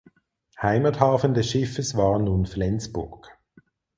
[0.59, 3.29] Heimathafen des Schiffes war nun Flensburg.